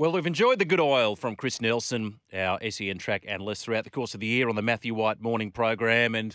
Well, 0.00 0.12
we've 0.12 0.26
enjoyed 0.26 0.58
the 0.58 0.64
good 0.64 0.80
oil 0.80 1.14
from 1.14 1.36
Chris 1.36 1.60
Nelson, 1.60 2.20
our 2.32 2.58
SEN 2.70 2.96
track 2.96 3.22
analyst, 3.28 3.62
throughout 3.62 3.84
the 3.84 3.90
course 3.90 4.14
of 4.14 4.20
the 4.20 4.26
year 4.26 4.48
on 4.48 4.56
the 4.56 4.62
Matthew 4.62 4.94
White 4.94 5.20
morning 5.20 5.50
program. 5.50 6.14
And 6.14 6.34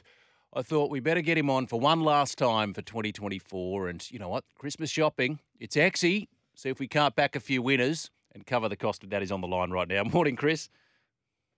I 0.53 0.61
thought 0.61 0.91
we 0.91 0.99
better 0.99 1.21
get 1.21 1.35
him 1.35 1.49
on 1.49 1.65
for 1.65 1.79
one 1.79 2.01
last 2.01 2.37
time 2.37 2.75
for 2.75 2.83
2024. 2.83 3.89
And 3.89 4.11
you 4.11 4.19
know 4.19 4.29
what? 4.29 4.43
Christmas 4.55 4.91
shopping, 4.91 5.39
it's 5.59 5.75
exy. 5.75 6.27
See 6.53 6.69
if 6.69 6.79
we 6.79 6.87
can't 6.87 7.15
back 7.15 7.35
a 7.35 7.39
few 7.39 7.63
winners 7.63 8.11
and 8.35 8.45
cover 8.45 8.69
the 8.69 8.75
cost 8.75 9.03
of 9.03 9.09
that 9.09 9.23
is 9.23 9.31
on 9.31 9.41
the 9.41 9.47
line 9.47 9.71
right 9.71 9.87
now. 9.87 10.03
Morning, 10.13 10.35
Chris. 10.35 10.69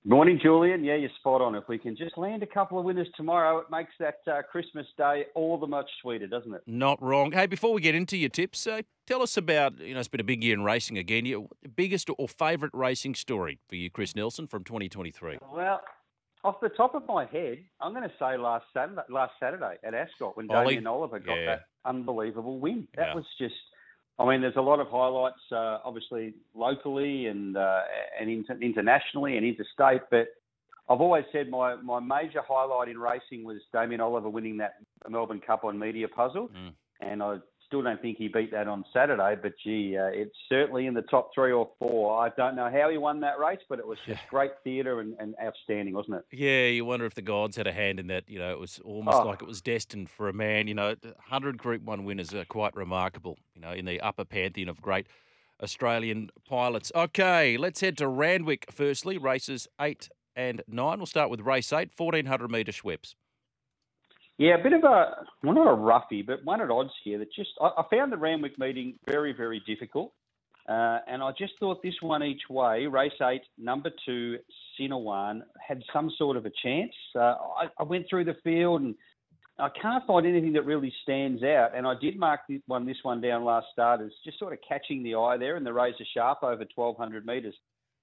Morning, 0.06 0.40
Julian. 0.42 0.84
Yeah, 0.86 0.96
you're 0.96 1.10
spot 1.20 1.42
on. 1.42 1.54
If 1.56 1.68
we 1.68 1.78
can 1.78 1.96
just 1.96 2.18
land 2.18 2.42
a 2.42 2.46
couple 2.48 2.80
of 2.80 2.86
winners 2.86 3.08
tomorrow, 3.18 3.58
it 3.60 3.66
makes 3.70 3.92
that 4.00 4.20
uh, 4.32 4.42
Christmas 4.50 4.86
day 4.98 5.26
all 5.36 5.58
the 5.60 5.68
much 5.68 5.90
sweeter, 6.02 6.28
doesn't 6.28 6.54
it? 6.54 6.62
Not 6.66 7.02
wrong. 7.02 7.34
Hey, 7.34 7.46
before 7.46 7.74
we 7.74 7.82
get 7.82 7.94
into 7.94 8.16
your 8.16 8.30
tips, 8.30 8.66
uh, 8.68 8.84
tell 9.06 9.22
us 9.22 9.36
about, 9.36 9.80
you 9.80 9.94
know, 9.94 10.00
it's 10.00 10.08
been 10.08 10.22
a 10.22 10.26
big 10.26 10.44
year 10.44 10.54
in 10.54 10.64
racing 10.64 10.98
again. 10.98 11.26
Your 11.26 11.48
biggest 11.76 12.10
or 12.18 12.28
favourite 12.30 12.74
racing 12.74 13.16
story 13.16 13.60
for 13.68 13.76
you, 13.76 13.90
Chris 13.90 14.16
Nelson, 14.16 14.48
from 14.48 14.64
2023? 14.64 15.40
Well, 15.52 15.82
off 16.44 16.56
the 16.62 16.70
top 16.70 16.96
of 16.96 17.06
my 17.08 17.26
head, 17.26 17.58
I'm 17.82 17.94
going 17.94 18.08
to 18.08 18.16
say 18.18 18.38
last 18.38 18.66
Saturday, 18.74 19.02
last 19.10 19.34
Saturday 19.42 19.76
at 19.84 19.94
Ascot 19.94 20.38
when 20.38 20.50
Ollie? 20.50 20.76
Damien 20.76 20.88
Oliver 20.88 21.20
got 21.20 21.36
Yeah. 21.36 21.46
that 21.48 21.62
unbelievable 21.84 22.60
win. 22.60 22.88
That 22.96 23.08
Yeah. 23.08 23.16
was 23.16 23.26
just. 23.38 23.56
I 24.20 24.28
mean, 24.28 24.42
there's 24.42 24.56
a 24.56 24.62
lot 24.62 24.80
of 24.80 24.88
highlights, 24.88 25.40
uh, 25.52 25.78
obviously 25.86 26.34
locally 26.56 27.28
and 27.28 27.56
uh, 27.56 27.82
and 28.20 28.30
inter- 28.30 28.58
internationally 28.62 29.38
and 29.38 29.46
interstate. 29.46 30.02
But 30.10 30.30
I've 30.90 31.02
always 31.02 31.26
said 31.32 31.50
my, 31.50 31.76
my 31.76 32.00
major 32.00 32.42
highlight 32.48 32.88
in 32.90 32.98
racing 32.98 33.44
was 33.44 33.58
Damien 33.74 34.02
Oliver 34.02 34.30
winning 34.30 34.58
that 34.58 34.76
Melbourne 35.10 35.42
Cup 35.46 35.64
on 35.64 35.78
Media 35.78 36.08
Puzzle, 36.08 36.50
Mm. 36.50 36.74
and 37.02 37.22
I 37.22 37.38
still 37.68 37.82
don't 37.82 38.02
think 38.02 38.18
he 38.18 38.28
beat 38.28 38.52
that 38.52 38.68
on 38.68 38.84
Saturday. 38.94 39.36
But 39.42 39.54
gee, 39.64 39.98
uh, 39.98 40.06
it's 40.06 40.36
certainly 40.50 40.88
in 40.88 40.94
the 40.94 41.02
top 41.04 41.32
three 41.36 41.52
or 41.52 41.70
four. 41.78 42.18
I 42.20 42.30
don't 42.38 42.56
know 42.56 42.70
how 42.72 42.90
he 42.90 42.98
won 42.98 43.20
that 43.22 43.38
race, 43.40 43.60
but 43.70 43.78
it 43.80 43.86
was 43.88 43.98
just 44.08 44.22
great 44.30 44.52
theatre 44.64 45.00
and, 45.02 45.16
and 45.20 45.36
outstanding, 45.44 45.94
wasn't 45.94 46.16
it? 46.18 46.26
Yeah, 46.38 46.68
you 46.68 46.86
wonder 46.86 47.06
if 47.06 47.14
the 47.16 47.22
gods 47.22 47.56
had 47.58 47.68
a 47.68 47.72
hand 47.74 48.00
in 48.00 48.08
that. 48.08 48.24
You 48.30 48.40
know, 48.40 48.52
it 48.52 48.60
was 48.60 48.80
almost 48.84 49.18
Oh. 49.18 49.26
like 49.26 49.42
it 49.42 49.48
was 49.48 49.62
destined 49.62 50.10
for 50.10 50.28
a 50.30 50.34
man. 50.34 50.68
You 50.68 50.74
know, 50.74 50.96
100 51.04 51.58
Group 51.58 51.84
1 51.84 52.04
winners 52.06 52.34
are 52.34 52.46
quite 52.46 52.76
remarkable, 52.76 53.38
you 53.54 53.62
know, 53.62 53.72
in 53.72 53.86
the 53.86 54.00
upper 54.02 54.26
pantheon 54.26 54.70
of 54.70 54.82
great 54.82 55.08
Australian 55.62 56.30
pilots. 56.48 56.92
Okay, 56.96 57.58
let's 57.58 57.82
head 57.82 57.98
to 57.98 58.08
Randwick 58.08 58.66
firstly, 58.72 59.18
races 59.18 59.68
8 59.82 60.10
and 60.36 60.62
9. 60.68 61.00
We'll 61.00 61.06
start 61.08 61.30
with 61.30 61.42
race 61.42 61.74
8, 61.74 61.90
1400 61.98 62.50
metre 62.52 62.72
Schweppes. 62.72 63.16
Yeah, 64.38 64.56
a 64.60 64.64
bit 64.64 64.74
of 64.74 64.84
a 64.84 65.26
well, 65.44 65.56
not 65.56 65.68
a 65.68 65.74
roughie, 65.74 66.22
but 66.22 66.44
one 66.46 66.62
at 66.62 66.70
odds 66.70 66.92
here. 67.04 67.18
That 67.18 67.34
just 67.34 67.50
I, 67.60 67.70
I 67.78 67.84
found 67.90 68.12
the 68.12 68.18
Randwick 68.18 68.60
meeting 68.60 69.00
very, 69.10 69.34
very 69.34 69.62
difficult, 69.66 70.14
uh, 70.70 71.00
and 71.08 71.24
I 71.24 71.32
just 71.38 71.54
thought 71.60 71.82
this 71.82 71.96
one 72.02 72.24
each 72.24 72.44
way. 72.50 72.86
Race 72.86 73.12
eight, 73.22 73.42
number 73.58 73.90
two, 74.06 74.38
Sinawan 74.80 75.42
had 75.66 75.82
some 75.92 76.12
sort 76.18 76.38
of 76.38 76.46
a 76.46 76.52
chance. 76.62 76.94
Uh, 77.16 77.20
I, 77.20 77.68
I 77.80 77.84
went 77.84 78.06
through 78.10 78.26
the 78.26 78.36
field 78.44 78.82
and 78.82 78.94
I 79.60 79.70
can't 79.82 80.06
find 80.06 80.28
anything 80.28 80.54
that 80.54 80.66
really 80.66 80.94
stands 81.02 81.42
out. 81.42 81.72
And 81.76 81.88
I 81.88 81.96
did 82.00 82.18
mark 82.18 82.42
this 82.48 82.62
one, 82.68 82.86
this 82.86 82.98
one 83.02 83.22
down 83.22 83.44
last 83.44 83.68
start 83.72 84.02
as 84.02 84.12
just 84.24 84.38
sort 84.38 84.54
of 84.54 84.60
catching 84.68 85.02
the 85.02 85.16
eye 85.16 85.38
there, 85.38 85.56
and 85.56 85.66
the 85.66 85.74
razor 85.74 86.06
sharp 86.14 86.44
over 86.44 86.64
1200 86.76 87.26
metres. 87.26 87.56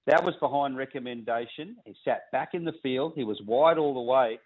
That 0.05 0.23
was 0.23 0.35
behind 0.39 0.77
recommendation. 0.77 1.77
He 1.85 1.95
sat 2.03 2.29
back 2.31 2.49
in 2.53 2.65
the 2.65 2.73
field. 2.83 3.13
He 3.15 3.23
was 3.23 3.39
wide 3.45 3.77
all 3.77 3.93
the 3.93 4.01
way. 4.01 4.37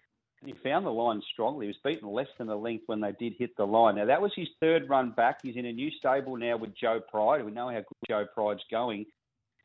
He 0.44 0.54
found 0.64 0.86
the 0.86 0.90
line 0.90 1.20
strongly. 1.32 1.66
He 1.66 1.68
was 1.68 1.76
beaten 1.84 2.08
less 2.08 2.28
than 2.38 2.48
a 2.48 2.56
length 2.56 2.84
when 2.86 3.00
they 3.00 3.12
did 3.18 3.34
hit 3.38 3.56
the 3.56 3.66
line. 3.66 3.96
Now, 3.96 4.06
that 4.06 4.22
was 4.22 4.32
his 4.34 4.48
third 4.58 4.88
run 4.88 5.10
back. 5.10 5.40
He's 5.42 5.56
in 5.56 5.66
a 5.66 5.72
new 5.72 5.90
stable 5.90 6.36
now 6.36 6.56
with 6.56 6.74
Joe 6.74 7.00
Pride. 7.10 7.44
We 7.44 7.50
know 7.50 7.68
how 7.68 7.74
good 7.74 8.08
Joe 8.08 8.26
Pride's 8.34 8.64
going. 8.70 9.04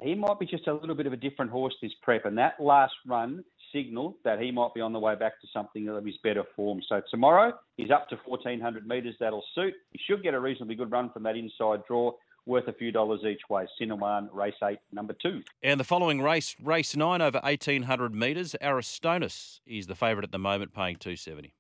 He 0.01 0.13
might 0.13 0.39
be 0.39 0.45
just 0.45 0.67
a 0.67 0.73
little 0.73 0.95
bit 0.95 1.07
of 1.07 1.13
a 1.13 1.17
different 1.17 1.51
horse 1.51 1.73
this 1.81 1.93
prep. 2.01 2.25
And 2.25 2.37
that 2.37 2.59
last 2.59 2.93
run 3.07 3.43
signalled 3.71 4.15
that 4.25 4.41
he 4.41 4.51
might 4.51 4.73
be 4.73 4.81
on 4.81 4.91
the 4.91 4.99
way 4.99 5.15
back 5.15 5.39
to 5.39 5.47
something 5.53 5.87
of 5.87 6.05
his 6.05 6.17
better 6.21 6.43
form. 6.55 6.81
So 6.89 7.01
tomorrow, 7.09 7.53
he's 7.77 7.91
up 7.91 8.09
to 8.09 8.17
1,400 8.25 8.85
metres. 8.85 9.15
That'll 9.19 9.45
suit. 9.55 9.73
He 9.91 9.99
should 10.05 10.23
get 10.23 10.33
a 10.33 10.39
reasonably 10.39 10.75
good 10.75 10.91
run 10.91 11.09
from 11.11 11.23
that 11.23 11.37
inside 11.37 11.83
draw, 11.87 12.11
worth 12.45 12.67
a 12.67 12.73
few 12.73 12.91
dollars 12.91 13.21
each 13.25 13.41
way. 13.49 13.67
Cinnamon, 13.77 14.29
race 14.31 14.55
eight, 14.63 14.79
number 14.91 15.15
two. 15.21 15.41
And 15.63 15.79
the 15.79 15.83
following 15.83 16.21
race, 16.21 16.55
race 16.61 16.95
9 16.95 17.21
over 17.21 17.39
1800 17.43 18.13
metres, 18.13 18.55
Aristonus 18.61 19.61
is 19.65 19.87
the 19.87 19.95
favourite 19.95 20.23
at 20.23 20.31
the 20.31 20.39
moment, 20.39 20.73
paying 20.73 20.95
270. 20.97 21.53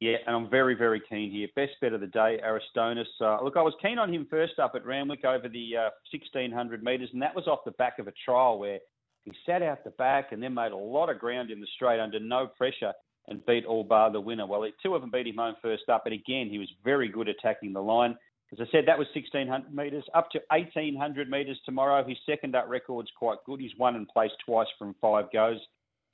Yeah, 0.00 0.16
and 0.26 0.34
I'm 0.34 0.50
very, 0.50 0.74
very 0.74 1.00
keen 1.08 1.30
here. 1.30 1.46
Best 1.54 1.72
bet 1.80 1.92
of 1.92 2.00
the 2.00 2.08
day, 2.08 2.40
Aristonus. 2.44 3.06
Uh, 3.20 3.42
look, 3.42 3.56
I 3.56 3.62
was 3.62 3.74
keen 3.80 3.98
on 3.98 4.12
him 4.12 4.26
first 4.28 4.58
up 4.58 4.72
at 4.74 4.84
Randwick 4.84 5.24
over 5.24 5.48
the 5.48 5.76
uh, 5.76 5.90
1600 6.10 6.82
metres, 6.82 7.10
and 7.12 7.22
that 7.22 7.36
was 7.36 7.46
off 7.46 7.60
the 7.64 7.70
back 7.72 8.00
of 8.00 8.08
a 8.08 8.12
trial 8.24 8.58
where 8.58 8.80
he 9.22 9.32
sat 9.46 9.62
out 9.62 9.84
the 9.84 9.90
back 9.90 10.32
and 10.32 10.42
then 10.42 10.54
made 10.54 10.72
a 10.72 10.76
lot 10.76 11.08
of 11.08 11.20
ground 11.20 11.52
in 11.52 11.60
the 11.60 11.68
straight 11.76 12.00
under 12.00 12.18
no 12.18 12.48
pressure 12.48 12.92
and 13.28 13.46
beat 13.46 13.64
all 13.64 13.84
bar 13.84 14.10
the 14.10 14.20
winner. 14.20 14.44
Well, 14.44 14.66
two 14.82 14.96
of 14.96 15.02
them 15.02 15.10
beat 15.12 15.28
him 15.28 15.36
home 15.36 15.54
first 15.62 15.88
up, 15.88 16.02
but 16.02 16.12
again, 16.12 16.48
he 16.50 16.58
was 16.58 16.68
very 16.82 17.08
good 17.08 17.28
attacking 17.28 17.72
the 17.72 17.80
line. 17.80 18.16
As 18.52 18.60
I 18.60 18.70
said, 18.70 18.84
that 18.86 18.98
was 18.98 19.08
1600 19.14 19.74
metres. 19.74 20.04
Up 20.14 20.30
to 20.30 20.40
1800 20.50 21.30
metres 21.30 21.58
tomorrow. 21.64 22.06
His 22.06 22.18
second 22.26 22.54
up 22.54 22.68
record's 22.68 23.10
quite 23.16 23.38
good. 23.46 23.60
He's 23.60 23.76
won 23.78 23.96
and 23.96 24.06
placed 24.08 24.34
twice 24.44 24.68
from 24.78 24.94
five 25.00 25.32
goes. 25.32 25.58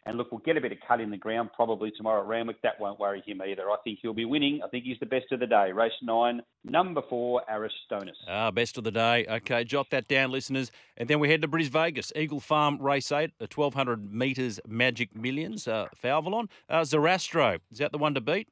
And 0.06 0.16
look, 0.16 0.32
we'll 0.32 0.41
get 0.41 0.56
a 0.56 0.60
bit 0.60 0.72
of 0.72 0.78
cut 0.87 1.03
in 1.03 1.10
the 1.10 1.19
ground 1.19 1.50
probably 1.54 1.91
tomorrow 1.91 2.22
at 2.22 2.26
Randwick. 2.26 2.62
That 2.62 2.81
won't 2.81 2.99
worry 2.99 3.22
him 3.26 3.43
either. 3.43 3.69
I 3.69 3.76
think 3.84 3.99
he'll 4.00 4.15
be 4.15 4.25
winning. 4.25 4.60
I 4.65 4.69
think 4.69 4.84
he's 4.84 4.99
the 5.00 5.06
best 5.06 5.32
of 5.32 5.41
the 5.41 5.47
day. 5.47 5.71
Race 5.72 5.93
nine, 6.00 6.41
number 6.65 7.03
four, 7.10 7.43
Aristonus. 7.50 8.16
Ah, 8.26 8.50
best 8.50 8.78
of 8.78 8.84
the 8.84 8.91
day. 8.91 9.26
Okay, 9.28 9.65
jot 9.65 9.91
that 9.91 10.09
down, 10.09 10.31
listeners. 10.31 10.70
And 10.97 11.10
then 11.10 11.19
we 11.19 11.28
head 11.28 11.43
to 11.43 11.49
Bris 11.49 11.69
Vegas. 11.69 12.10
Eagle 12.16 12.41
Farm 12.41 12.81
Race 12.81 13.12
8, 13.12 13.32
the 13.38 13.49
1200 13.53 14.15
metres 14.15 14.60
Magic 14.66 15.15
Millions, 15.15 15.69
uh, 15.69 15.88
Falvalon. 16.03 16.49
Uh, 16.70 16.81
Zarastro, 16.82 17.59
is 17.70 17.78
that 17.78 17.93
the 17.93 17.99
one 17.99 18.15
to 18.15 18.22
beat? 18.22 18.49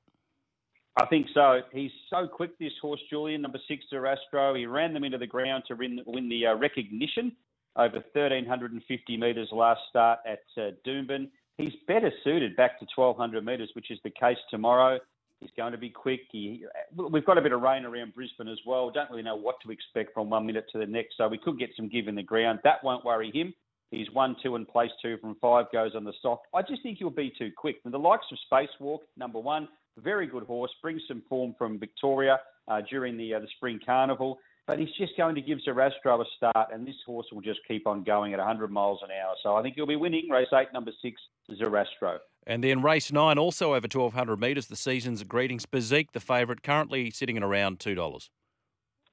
I 0.98 1.04
think 1.06 1.26
so. 1.34 1.60
He's 1.72 1.90
so 2.08 2.26
quick, 2.26 2.58
this 2.58 2.72
horse, 2.80 3.00
Julian, 3.10 3.42
number 3.42 3.58
six, 3.68 3.84
Zarastro. 3.92 4.58
He 4.58 4.64
ran 4.66 4.94
them 4.94 5.04
into 5.04 5.18
the 5.18 5.26
ground 5.26 5.64
to 5.68 5.74
win, 5.74 6.00
win 6.06 6.28
the 6.28 6.46
uh, 6.46 6.54
recognition 6.54 7.32
over 7.76 7.96
1,350 8.12 9.16
metres 9.16 9.48
last 9.52 9.80
start 9.90 10.20
at 10.26 10.40
uh, 10.56 10.70
Doomben. 10.86 11.28
He's 11.58 11.72
better 11.86 12.10
suited 12.24 12.56
back 12.56 12.78
to 12.80 12.86
1,200 12.94 13.44
metres, 13.44 13.70
which 13.74 13.90
is 13.90 13.98
the 14.04 14.10
case 14.10 14.38
tomorrow. 14.50 14.98
He's 15.40 15.50
going 15.56 15.72
to 15.72 15.78
be 15.78 15.90
quick. 15.90 16.20
He, 16.32 16.64
we've 16.96 17.24
got 17.26 17.36
a 17.36 17.42
bit 17.42 17.52
of 17.52 17.60
rain 17.60 17.84
around 17.84 18.14
Brisbane 18.14 18.48
as 18.48 18.58
well. 18.66 18.90
Don't 18.90 19.10
really 19.10 19.22
know 19.22 19.36
what 19.36 19.56
to 19.64 19.70
expect 19.70 20.14
from 20.14 20.30
one 20.30 20.46
minute 20.46 20.64
to 20.72 20.78
the 20.78 20.86
next, 20.86 21.16
so 21.18 21.28
we 21.28 21.38
could 21.38 21.58
get 21.58 21.70
some 21.76 21.88
give 21.88 22.08
in 22.08 22.14
the 22.14 22.22
ground. 22.22 22.60
That 22.64 22.82
won't 22.82 23.04
worry 23.04 23.30
him. 23.32 23.52
He's 23.90 24.10
one, 24.12 24.36
two, 24.42 24.56
and 24.56 24.66
place 24.66 24.90
two 25.02 25.18
from 25.18 25.36
five 25.40 25.66
goes 25.72 25.92
on 25.94 26.04
the 26.04 26.12
stock. 26.18 26.42
I 26.54 26.62
just 26.62 26.82
think 26.82 26.98
he'll 26.98 27.10
be 27.10 27.32
too 27.38 27.52
quick. 27.56 27.76
And 27.84 27.92
the 27.92 27.98
likes 27.98 28.26
of 28.32 28.38
Spacewalk, 28.50 29.00
number 29.16 29.38
one, 29.38 29.68
very 30.00 30.26
good 30.26 30.44
horse, 30.44 30.70
brings 30.82 31.02
some 31.08 31.22
form 31.28 31.54
from 31.58 31.78
Victoria 31.78 32.40
uh, 32.68 32.80
during 32.88 33.16
the 33.16 33.34
uh, 33.34 33.40
the 33.40 33.48
spring 33.56 33.80
carnival. 33.84 34.38
But 34.66 34.80
he's 34.80 34.92
just 34.98 35.16
going 35.16 35.36
to 35.36 35.40
give 35.40 35.58
Zarastro 35.66 36.20
a 36.20 36.24
start, 36.36 36.70
and 36.72 36.84
this 36.84 36.96
horse 37.06 37.26
will 37.30 37.40
just 37.40 37.60
keep 37.68 37.86
on 37.86 38.02
going 38.02 38.32
at 38.32 38.38
100 38.40 38.68
miles 38.70 38.98
an 39.04 39.10
hour. 39.12 39.34
So 39.42 39.54
I 39.54 39.62
think 39.62 39.76
he'll 39.76 39.86
be 39.86 39.94
winning 39.94 40.28
race 40.28 40.48
eight, 40.52 40.72
number 40.72 40.90
six, 41.00 41.20
Zarastro. 41.52 42.18
And 42.48 42.64
then 42.64 42.82
race 42.82 43.12
9, 43.12 43.38
also 43.38 43.70
over 43.74 43.88
1200 43.92 44.40
metres, 44.40 44.66
the 44.66 44.76
season's 44.76 45.22
greetings. 45.24 45.66
Bezique, 45.66 46.12
the 46.12 46.20
favourite, 46.20 46.62
currently 46.62 47.10
sitting 47.10 47.36
at 47.36 47.42
around 47.42 47.78
$2. 47.80 48.28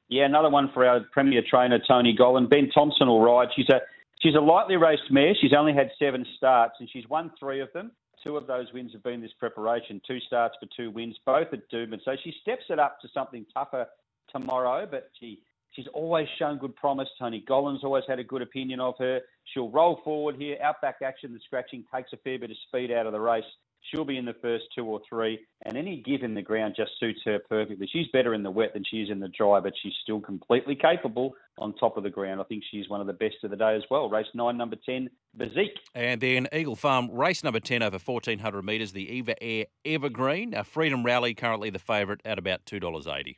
Yeah, 0.10 0.26
another 0.26 0.50
one 0.50 0.70
for 0.74 0.86
our 0.86 1.02
premier 1.12 1.42
trainer 1.48 1.80
Tony 1.88 2.16
Gollan. 2.16 2.50
Ben 2.50 2.70
Thompson 2.74 3.08
will 3.08 3.22
ride. 3.22 3.48
She's 3.56 3.70
a 3.70 3.80
she's 4.22 4.36
a 4.36 4.40
lightly 4.40 4.76
raced 4.76 5.10
mare. 5.10 5.34
She's 5.40 5.54
only 5.58 5.74
had 5.74 5.90
seven 5.98 6.26
starts 6.38 6.76
and 6.80 6.90
she's 6.92 7.08
won 7.10 7.32
three 7.40 7.62
of 7.62 7.70
them. 7.74 7.92
Two 8.24 8.38
of 8.38 8.48
those 8.48 8.72
wins 8.74 8.94
have 8.94 9.04
been 9.04 9.22
this 9.22 9.34
preparation. 9.38 10.02
Two 10.08 10.20
starts 10.22 10.56
for 10.60 10.68
two 10.76 10.92
wins, 10.92 11.18
both 11.26 11.48
at 11.52 11.70
Doomben. 11.70 12.00
So 12.06 12.16
she 12.24 12.34
steps 12.42 12.64
it 12.70 12.80
up 12.80 13.00
to 13.02 13.08
something 13.14 13.46
tougher 13.54 13.86
tomorrow. 14.32 14.88
But 14.90 15.10
she 15.20 15.42
she's 15.72 15.88
always 15.94 16.28
shown 16.40 16.58
good 16.58 16.76
promise. 16.76 17.10
Tony 17.20 17.44
Gollan's 17.48 17.84
always 17.84 18.06
had 18.08 18.20
a 18.20 18.24
good 18.24 18.42
opinion 18.42 18.80
of 18.80 18.96
her. 19.00 19.20
She'll 19.54 19.70
roll 19.70 20.00
forward 20.04 20.36
here, 20.38 20.58
outback 20.64 20.98
action. 21.04 21.34
The 21.34 21.40
scratching 21.46 21.84
takes 21.94 22.14
a 22.14 22.18
fair 22.18 22.40
bit 22.40 22.52
of 22.52 22.58
speed 22.68 22.92
out 22.92 23.06
of 23.06 23.12
the 23.12 23.20
race. 23.20 23.44
She'll 23.90 24.06
be 24.06 24.18
in 24.18 24.26
the 24.26 24.36
first 24.42 24.66
two 24.76 24.86
or 24.86 25.02
three, 25.10 25.40
and 25.64 25.78
any 25.78 26.02
give 26.06 26.24
in 26.24 26.34
the 26.34 26.42
ground 26.42 26.76
just 26.78 26.92
suits 27.00 27.20
her 27.26 27.40
perfectly. 27.50 27.88
She's 27.92 28.08
better 28.14 28.34
in 28.34 28.44
the 28.44 28.52
wet 28.52 28.74
than 28.74 28.84
she 28.90 29.02
is 29.02 29.10
in 29.10 29.20
the 29.20 29.28
dry, 29.28 29.60
but 29.60 29.74
she's 29.82 29.94
still 30.02 30.22
completely 30.22 30.76
capable 30.76 31.36
on 31.58 31.74
top 31.74 31.98
of 31.98 32.04
the 32.04 32.10
ground. 32.10 32.40
I 32.40 32.46
think 32.46 32.64
she's 32.72 32.90
one 32.90 33.02
of 33.02 33.08
the 33.08 33.14
best 33.14 33.36
of 33.44 33.52
the 33.52 33.58
day 33.58 33.76
as 33.76 33.84
well. 33.92 34.10
Race 34.10 34.28
nine, 34.34 34.58
number 34.58 34.78
10, 34.86 35.10
Bezique. 35.38 35.78
And 35.94 36.22
then 36.22 36.48
Eagle 36.54 36.76
Farm, 36.76 37.12
race 37.12 37.44
number 37.44 37.60
10 37.60 37.84
over 37.84 38.00
1400 38.00 38.64
metres, 38.64 38.94
the 38.94 39.10
Eva 39.10 39.42
Air 39.44 39.66
Evergreen. 39.86 40.54
Uh, 40.54 40.64
Freedom 40.64 41.04
Rally, 41.04 41.34
currently 41.34 41.70
the 41.70 41.80
favourite 41.80 42.22
at 42.26 42.40
about 42.40 42.66
$2.80. 42.66 43.36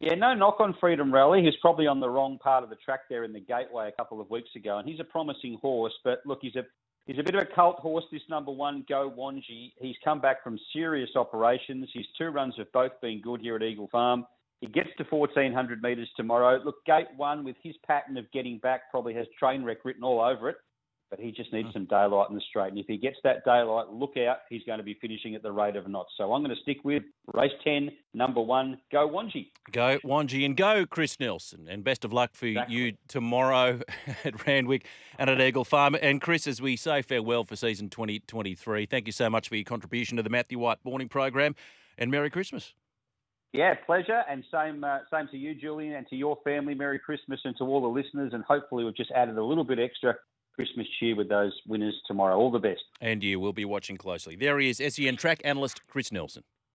Yeah, 0.00 0.14
no 0.14 0.32
knock 0.32 0.60
on 0.60 0.76
Freedom 0.78 1.12
Rally. 1.12 1.42
He's 1.42 1.58
probably 1.60 1.88
on 1.88 1.98
the 1.98 2.08
wrong 2.08 2.38
part 2.38 2.62
of 2.62 2.70
the 2.70 2.76
track 2.76 3.00
there 3.08 3.24
in 3.24 3.32
the 3.32 3.40
gateway 3.40 3.88
a 3.88 3.92
couple 3.92 4.20
of 4.20 4.30
weeks 4.30 4.50
ago, 4.54 4.78
and 4.78 4.88
he's 4.88 5.00
a 5.00 5.04
promising 5.04 5.58
horse. 5.60 5.94
But 6.04 6.20
look, 6.24 6.38
he's 6.40 6.54
a 6.54 6.64
he's 7.08 7.18
a 7.18 7.22
bit 7.24 7.34
of 7.34 7.42
a 7.42 7.54
cult 7.54 7.80
horse. 7.80 8.04
This 8.12 8.22
number 8.30 8.52
one, 8.52 8.84
Go 8.88 9.12
Wanji. 9.18 9.72
He's 9.80 9.96
come 10.04 10.20
back 10.20 10.44
from 10.44 10.56
serious 10.72 11.10
operations. 11.16 11.88
His 11.92 12.06
two 12.16 12.26
runs 12.26 12.54
have 12.58 12.70
both 12.72 12.92
been 13.02 13.20
good 13.20 13.40
here 13.40 13.56
at 13.56 13.62
Eagle 13.62 13.88
Farm. 13.90 14.24
He 14.60 14.68
gets 14.68 14.90
to 14.98 15.04
1400 15.04 15.82
metres 15.82 16.08
tomorrow. 16.16 16.60
Look, 16.64 16.84
gate 16.84 17.08
one 17.16 17.44
with 17.44 17.56
his 17.62 17.74
pattern 17.86 18.16
of 18.16 18.30
getting 18.32 18.58
back 18.58 18.90
probably 18.92 19.14
has 19.14 19.26
train 19.36 19.64
wreck 19.64 19.84
written 19.84 20.04
all 20.04 20.20
over 20.20 20.48
it 20.48 20.56
but 21.10 21.18
he 21.18 21.30
just 21.32 21.52
needs 21.52 21.68
mm. 21.68 21.72
some 21.72 21.84
daylight 21.86 22.28
in 22.28 22.34
the 22.34 22.42
straight. 22.48 22.68
And 22.68 22.78
if 22.78 22.86
he 22.86 22.96
gets 22.96 23.16
that 23.24 23.44
daylight, 23.44 23.88
look 23.88 24.16
out, 24.16 24.38
he's 24.48 24.62
going 24.64 24.78
to 24.78 24.84
be 24.84 24.96
finishing 25.00 25.34
at 25.34 25.42
the 25.42 25.52
rate 25.52 25.76
of 25.76 25.88
knots. 25.88 26.12
So 26.16 26.32
I'm 26.32 26.42
going 26.42 26.54
to 26.54 26.62
stick 26.62 26.78
with 26.84 27.02
race 27.34 27.52
10, 27.64 27.90
number 28.14 28.40
one, 28.40 28.78
go 28.92 29.08
Wanji. 29.08 29.50
Go 29.72 29.98
Wanji 30.04 30.44
and 30.44 30.56
go 30.56 30.84
Chris 30.86 31.18
Nelson. 31.18 31.66
And 31.68 31.82
best 31.82 32.04
of 32.04 32.12
luck 32.12 32.30
for 32.34 32.46
exactly. 32.46 32.76
you 32.76 32.92
tomorrow 33.08 33.80
at 34.24 34.46
Randwick 34.46 34.86
and 35.18 35.30
at 35.30 35.40
Eagle 35.40 35.64
Farm. 35.64 35.96
And 36.00 36.20
Chris, 36.20 36.46
as 36.46 36.60
we 36.60 36.76
say 36.76 37.02
farewell 37.02 37.44
for 37.44 37.56
season 37.56 37.88
2023, 37.88 38.86
thank 38.86 39.06
you 39.06 39.12
so 39.12 39.30
much 39.30 39.48
for 39.48 39.56
your 39.56 39.64
contribution 39.64 40.16
to 40.16 40.22
the 40.22 40.30
Matthew 40.30 40.58
White 40.58 40.84
Morning 40.84 41.08
Program 41.08 41.54
and 41.96 42.10
Merry 42.10 42.30
Christmas. 42.30 42.74
Yeah, 43.54 43.74
pleasure, 43.86 44.24
and 44.28 44.44
same 44.52 44.84
uh, 44.84 44.98
same 45.10 45.26
to 45.28 45.38
you, 45.38 45.54
Julian, 45.54 45.94
and 45.94 46.06
to 46.08 46.16
your 46.16 46.36
family. 46.44 46.74
Merry 46.74 46.98
Christmas, 46.98 47.40
and 47.44 47.56
to 47.56 47.64
all 47.64 47.80
the 47.80 47.88
listeners. 47.88 48.32
And 48.34 48.44
hopefully, 48.44 48.84
we've 48.84 48.94
just 48.94 49.10
added 49.12 49.38
a 49.38 49.42
little 49.42 49.64
bit 49.64 49.78
extra 49.78 50.16
Christmas 50.58 50.88
cheer 50.98 51.14
with 51.14 51.28
those 51.28 51.52
winners 51.68 51.94
tomorrow. 52.04 52.36
All 52.36 52.50
the 52.50 52.58
best. 52.58 52.82
And 53.00 53.22
you 53.22 53.38
will 53.38 53.52
be 53.52 53.64
watching 53.64 53.96
closely. 53.96 54.34
There 54.34 54.58
he 54.58 54.70
is, 54.70 54.78
SEN 54.78 55.16
track 55.16 55.40
analyst 55.44 55.86
Chris 55.86 56.10
Nelson. 56.10 56.42